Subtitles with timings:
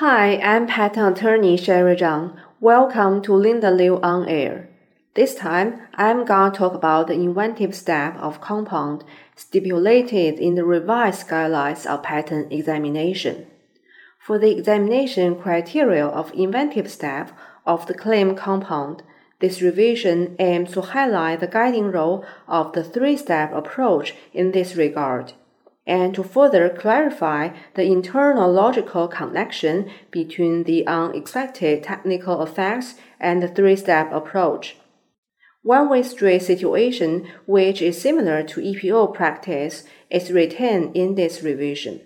[0.00, 2.38] Hi, I'm patent attorney Sherry Zhang.
[2.60, 4.68] Welcome to Linda Liu on Air.
[5.14, 9.02] This time, I'm going to talk about the inventive step of compound
[9.34, 13.48] stipulated in the revised guidelines of patent examination.
[14.20, 17.32] For the examination criteria of inventive step
[17.66, 19.02] of the claim compound,
[19.40, 25.32] this revision aims to highlight the guiding role of the three-step approach in this regard
[25.88, 33.48] and to further clarify the internal logical connection between the unexpected technical effects and the
[33.48, 34.76] three-step approach.
[35.62, 42.02] One-way street situation, which is similar to EPO practice, is retained in this revision.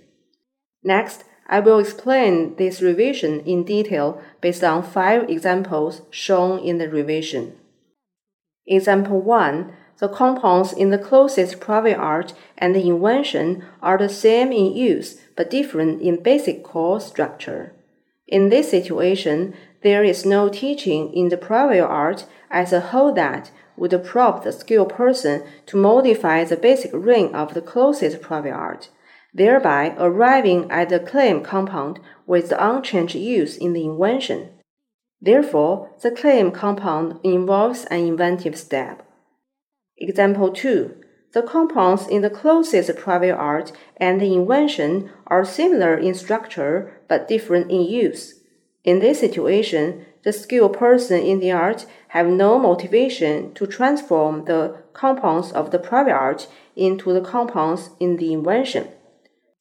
[0.84, 6.88] Next, I will explain this revision in detail based on five examples shown in the
[6.88, 7.59] revision.
[8.66, 14.51] Example 1 the compounds in the closest prior art and the invention are the same
[14.51, 17.73] in use but different in basic core structure.
[18.27, 23.52] In this situation, there is no teaching in the prior art as a whole that
[23.76, 28.88] would prompt the skilled person to modify the basic ring of the closest prior art,
[29.32, 34.48] thereby arriving at the claim compound with the unchanged use in the invention.
[35.21, 39.07] Therefore, the claim compound involves an inventive step.
[39.98, 40.96] Example 2.
[41.32, 47.29] The compounds in the closest prior art and the invention are similar in structure but
[47.29, 48.40] different in use.
[48.85, 54.76] In this situation, the skilled person in the art have no motivation to transform the
[54.93, 58.88] compounds of the prior art into the compounds in the invention.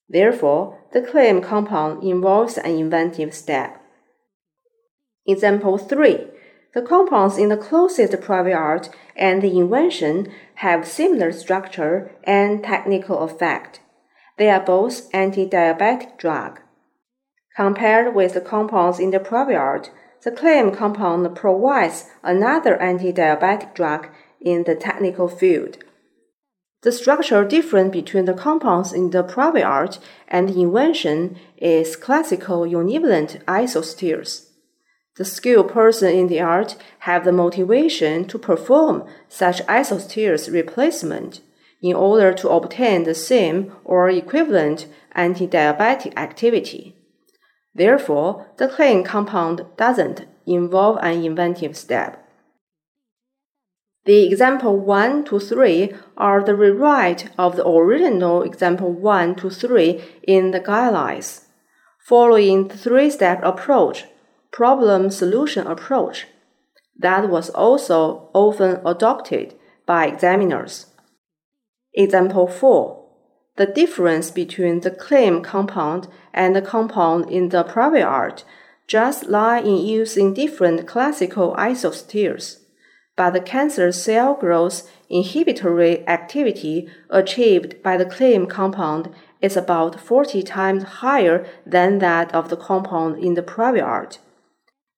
[0.10, 3.82] Therefore, the claim compound involves an inventive step.
[5.26, 6.28] Example 3
[6.74, 13.20] the compounds in the closest prior art and the invention have similar structure and technical
[13.20, 13.82] effect.
[14.38, 16.62] They are both anti-diabetic drug.
[17.56, 19.92] Compared with the compounds in the prior art,
[20.24, 24.08] the claim compound provides another anti-diabetic drug
[24.40, 25.78] in the technical field.
[26.84, 32.62] The structural difference between the compounds in the prior art and the invention is classical
[32.62, 34.51] univalent isosteres
[35.18, 41.42] the skilled person in the art have the motivation to perform such isosteres replacement
[41.82, 46.96] in order to obtain the same or equivalent anti-diabetic activity.
[47.74, 52.18] Therefore, the claim compound doesn't involve an inventive step.
[54.06, 60.02] The example 1 to 3 are the rewrite of the original example 1 to 3
[60.24, 61.46] in the guidelines.
[62.00, 64.06] Following the three-step approach,
[64.52, 66.28] problem solution approach
[66.98, 70.88] that was also often adopted by examiners.
[71.94, 73.02] Example 4.
[73.58, 78.44] The difference between the claim compound and the compound in the prior art
[78.88, 82.58] just lie in using different classical isosteres,
[83.16, 90.44] but the cancer cell growth inhibitory activity achieved by the claim compound is about 40
[90.44, 94.20] times higher than that of the compound in the prior art.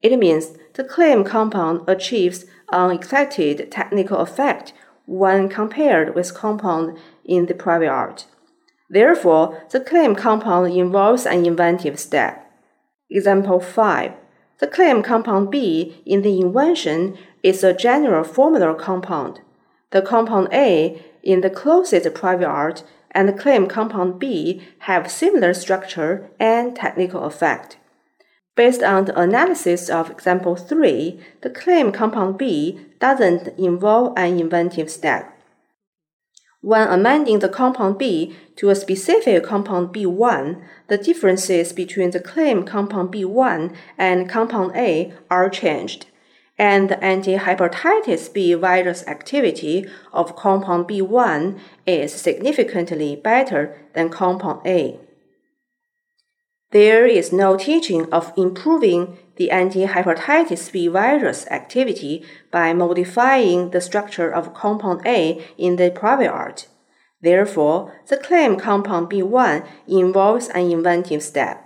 [0.03, 4.73] It means the claim compound achieves unexpected technical effect
[5.05, 8.25] when compared with compound in the prior art.
[8.89, 12.51] Therefore, the claim compound involves an inventive step.
[13.09, 14.11] Example 5.
[14.59, 19.39] The claim compound B in the invention is a general formula compound.
[19.91, 25.53] The compound A in the closest prior art and the claim compound B have similar
[25.53, 27.77] structure and technical effect.
[28.55, 34.91] Based on the analysis of example 3, the claim compound B doesn't involve an inventive
[34.91, 35.33] step.
[36.61, 42.63] When amending the compound B to a specific compound B1, the differences between the claim
[42.63, 46.05] compound B1 and compound A are changed,
[46.57, 54.99] and the anti-hepatitis B virus activity of compound B1 is significantly better than compound A.
[56.73, 64.33] There is no teaching of improving the anti-hepatitis B virus activity by modifying the structure
[64.33, 66.65] of compound A in the prior art.
[67.21, 71.63] Therefore, the claim compound B1 involves an inventive step.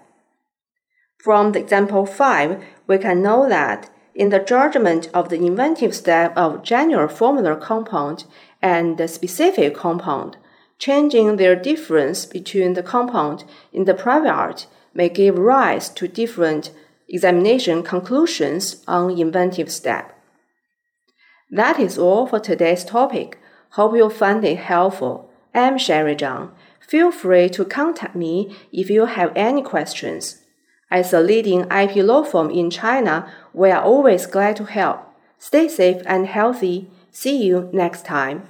[1.20, 6.36] From the example 5, we can know that in the judgment of the inventive step
[6.36, 8.26] of general formula compound
[8.62, 10.36] and the specific compound,
[10.80, 14.68] changing their difference between the compound in the prior art
[14.98, 16.72] may give rise to different
[17.08, 20.20] examination conclusions on inventive step.
[21.52, 23.40] That is all for today's topic.
[23.72, 25.30] Hope you find it helpful.
[25.54, 26.50] I'm Sherry Zhang.
[26.80, 30.42] Feel free to contact me if you have any questions.
[30.90, 35.00] As a leading IP law firm in China, we are always glad to help.
[35.38, 36.90] Stay safe and healthy.
[37.12, 38.44] See you next time.